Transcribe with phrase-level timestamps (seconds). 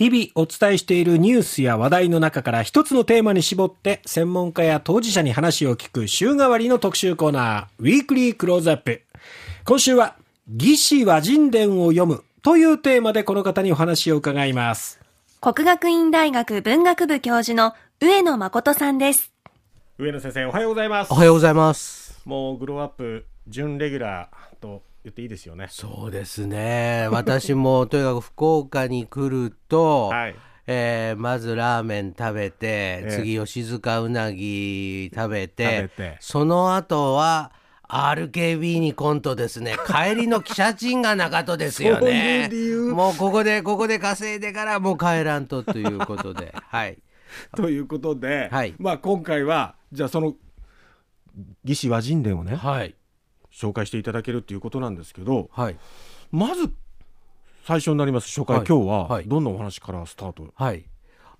[0.00, 9.02] 日々お伝えしているニュースや話題の中から一つのテーマに絞って専門家や当事者に話を聞く週替わりの特集コーナー、ウィークリークローズアップ。
[9.66, 10.16] 今週は、
[10.50, 14.98] 義士和人伝を読むというテーマでこの方にお話を伺います。
[15.42, 19.30] 国学院大学文学部教授の上野誠さんです。
[19.98, 21.12] 上野先生、おはようございます。
[21.12, 22.18] おはようございます。
[22.24, 25.66] もうグローアップ準レギュラーと言っていいですよね。
[25.70, 27.08] そうですね。
[27.10, 30.34] 私も とにかく福岡に来ると、はい、
[30.66, 35.90] えー、まずラーメン食べて、えー、次吉塚うなぎ食べて
[36.20, 37.52] その後は
[37.90, 39.76] RKB にコントですね。
[39.86, 42.48] 帰りの汽車賃が中戸ですよね。
[42.94, 46.54] もうここでここで稼いでからもう帰らんとということで。
[46.68, 46.98] はい。
[47.56, 50.34] ということで、はい、まあ今回はじゃあその
[51.64, 52.94] 義士和人伝をね、はい、
[53.52, 55.76] 紹介していただけるということなんですけど、はい、
[56.30, 56.72] まず
[57.64, 60.84] 最初になります初回、はい、今日はどんなお話からスタート、はい。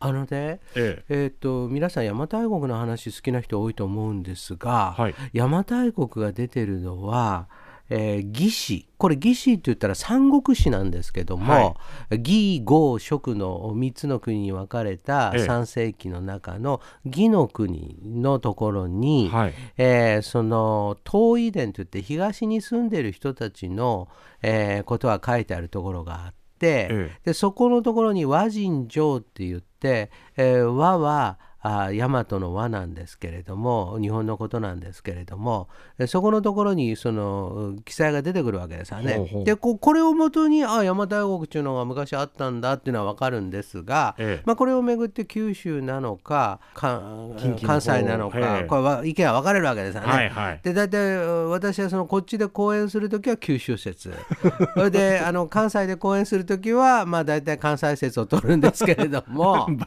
[0.00, 1.04] あのね、ええ。
[1.08, 7.48] えー、と皆さん邪馬台国の話好きな人多いと思うんですが、はい、邪馬台国が出てるのは
[7.90, 8.88] えー、義士。
[8.96, 11.76] これ義士って言ったら三国志なんですけども、
[12.08, 24.08] はい、義呉蜀の3つの国に分かれた3世紀の中の義の国のところに、はい、えー、その東夷伝といって東に住んでる人たちの、
[24.42, 35.68] えー、ことが書いてあるところがあって、でそこのところに和人城って言って、えー、和はあ大和の和なんですけれども日本のことなんですけれども
[36.06, 39.14] そこのところにその記載が出てくるわけですよね。
[39.14, 39.44] ほうほう。
[39.44, 47.34] でここれをもとにあ邪馬台国っていうのが昔あったんだっていうのは分かるんですが、ええ、まあ、これをめぐって九州なのか関
[47.80, 50.06] 西なのかこれは意見は分かれるわけですよね。
[50.06, 51.16] はいはい、で大体
[51.48, 54.12] 私はそのこっちで講演する時は九州説。
[54.74, 59.66] それであの関西で講演する時はまあ大体関西説を取るんですけれども。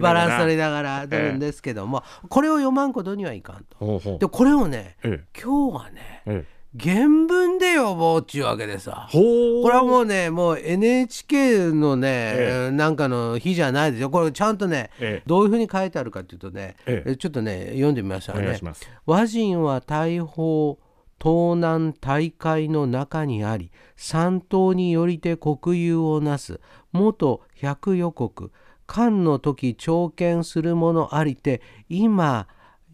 [0.00, 1.06] バランス取りながら。
[1.18, 4.18] るんですけども、これを読まんことにはいかんと。
[4.18, 6.46] でこれをね、今日はね、
[6.78, 9.08] 原文で読もうっちゅうわけでさ。
[9.10, 9.18] こ
[9.68, 14.10] れはもうねもう NHK のね、ええ、なんかの日じゃないですよ。
[14.10, 16.76] これちゃんとね、え、どういうふうに書いてあるかっていうとね、
[17.18, 18.60] ちょっとね読んでみましたね。
[19.06, 20.78] 和人は大砲
[21.20, 26.60] 東南大海の中にあり三島によりて国有をなす。
[26.92, 28.50] 元百余国
[28.88, 32.48] 漢の時朝見するものありて今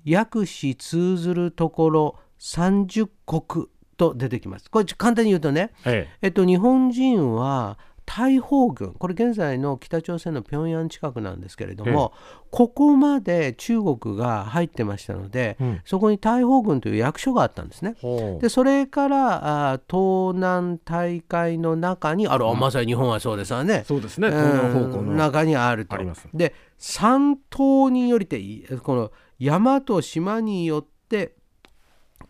[0.06, 4.71] 訳し通ずるところ30国と出てきます。
[4.71, 12.12] これ簡単に言うとね、えええっと、日本人は大砲軍これ現在の北朝鮮の平壌近くなんですけれども、
[12.50, 17.97] ここまで中国が入ってましたので、うん、そこに大砲軍という役所があったんですね。
[18.41, 23.84] でそれからあ東南大会の中にある、うん、まさに日本はそうですわね。
[23.87, 24.28] そうですね。
[24.28, 25.14] 東南方向の。
[25.14, 25.97] 中にあると。
[26.34, 28.41] で三島によりて
[28.82, 31.34] この山と島によって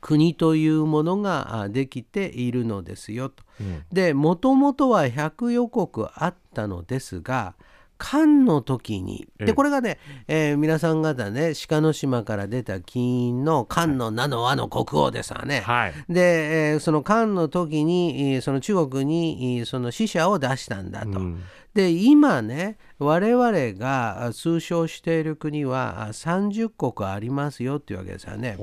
[0.04, 3.42] 国というものができているのですよと。
[3.58, 7.54] うん、でもともとは百余国あったのですが
[7.96, 9.98] 漢の時にでこれがね、
[10.28, 15.60] えー、皆さん方ね鹿の島から出た金印の漢の名の和の国王ですわね。
[15.60, 21.18] はい、で、えー、その漢の時にその中国にその死者を出したんだと。
[21.18, 21.42] うん
[21.74, 28.56] で今ね我々が通称している国は30国ありますよっていうわけですよね。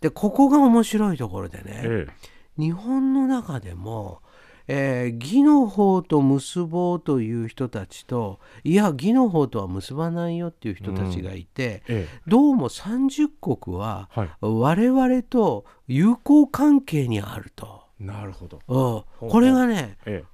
[0.00, 2.12] でここが面白いところでね、ええ、
[2.58, 4.22] 日本の中でも
[4.68, 11.96] えー、義の方と結ぼうという人たちといや義の方とは結ばないよっていう人たちがいて、うん。
[11.96, 17.86] ええ、どうも30国は我々と友好関係にあると。
[17.98, 20.24] なるほど、うん、これがね、ええ、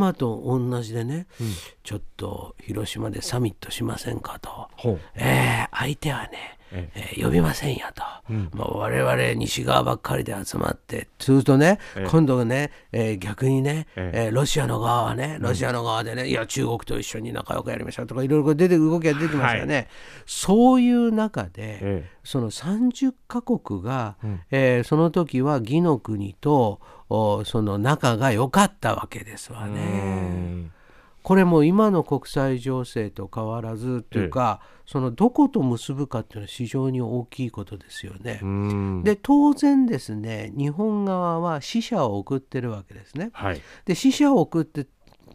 [0.00, 1.48] 今と同じでね、うん、
[1.84, 4.70] ちょっと広島でサミットしませんかと、
[5.14, 11.08] えー、相手はねえー、呼びませんよと、うん、もう我々西側ばっかりで集まって。
[11.18, 11.78] するとね、
[12.10, 19.88] 今度ね、えー、逆にね、えー、ロシアの側はねロシアの側でね、いや中国と一緒に仲良くやりましょうとかいろいろ出て動きが出てきますよね、はい、
[20.26, 30.70] そういう中で、その30カ国が、うん、えー、その時は義の国とその仲が良かったわけですわね。
[31.22, 38.40] これも今の国際情勢と変わらずというか、ええ、そのどこと結ぶかっていうのは非常に大きいことですよね。
[39.04, 43.30] で当然ですね日本側は死者を送ってるわけですね。
[43.32, 44.86] はい、で死者を送って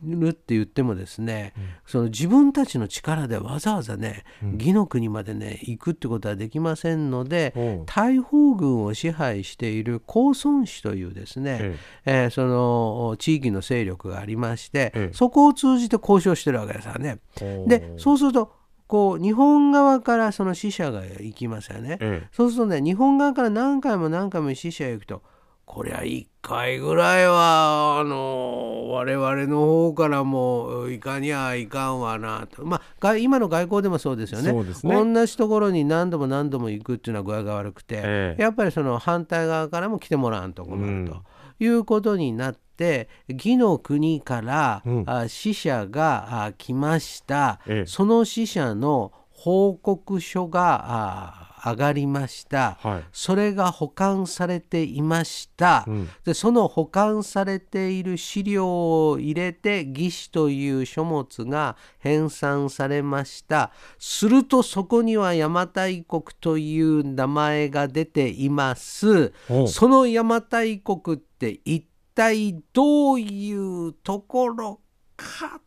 [0.03, 4.24] るって言ってもですね、うん、その自分たちの力でわざわざね、
[4.57, 12.24] 義の国までね行くってことはできませんので、大砲軍を支配している高孫氏というですね、ええ。
[12.24, 17.19] えー、その地域の勢力がありまして、ええ、そこを通じて交渉してるわけですよね。
[17.68, 18.51] でそうすると
[18.88, 25.24] こう日本側からその死者が行きますよね、ええ、そうするとね日本側から何回も何回も死者が行くと
[25.65, 32.63] こりゃ1回ぐらいはあの我々の方からもいかにはいかんわなと。
[32.65, 34.53] まあ今の外交でもそうですよね。
[34.53, 34.73] ね。
[34.83, 41.23] 同じところに何度も何度も行くっていうのは具合が悪くて、ええ、やっぱりその反対側からも来てもらわんと困ると。
[41.57, 63.71] いうことになって義の国から、うん、死者が来ました、ええ、その死者の報告書が上がりました、はい、それが保管されていました、うん、でその保管されている資料を入れて義士という書物が編纂されました。
[63.97, 69.33] するとそこには邪馬台国という名前が出ています。
[69.68, 74.81] その邪馬台国って一体どういうところ
[75.18, 75.59] か。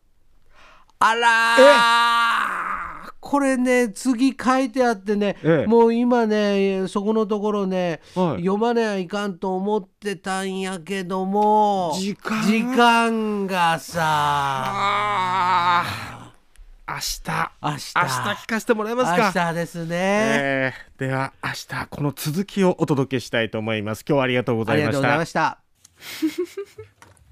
[1.01, 2.68] あら
[3.19, 12.43] これね次書いてあってね、ええ、もう今ねそこのところね、はい、読まねはいかんと思ってたんやけども時間？
[12.43, 15.09] 時間がさ。
[16.87, 17.01] 明日。
[17.61, 17.71] 明日。
[17.71, 17.97] 明日
[18.45, 19.31] 聞かせてもらえますか？
[19.35, 24.05] 明日ですね、えー、では明日この続きをお届けしたいと思います。
[24.07, 24.91] 今日はありがとうございま
[25.25, 25.59] した。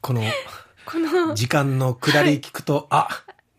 [0.02, 0.22] この
[0.86, 1.34] この。
[1.34, 3.08] 時間の下り聞くと、はい、あ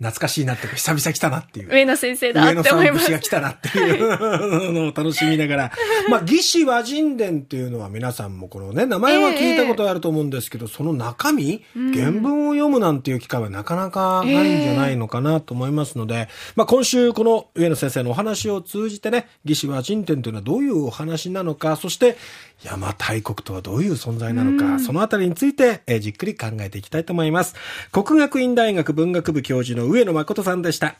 [0.00, 1.72] 懐かしいなって久々来たなっていう。
[1.72, 3.00] 上野先生だって思います。
[3.00, 5.72] 上野さんが来たなっていうのを楽しみながら。
[6.08, 22.16] まあ、義士和人伝っていうのは皆さんもこのね、名前は聞いたことあると思うんですけど、えー、その中身、原文を読むなんていう機会はなかなかないんじゃないのかなと思いますので、えー、まあ、今週この上野先生のお話を通じてね、義士和人伝というのはどういうお話なのか、そして
[22.64, 27.56] 邪馬台国とはどういう存在なのか、そのあたりについて、えー、じっくり考えていきたいと思います。
[27.90, 30.96] 国学院大学文学部教授の上野誠さんでした。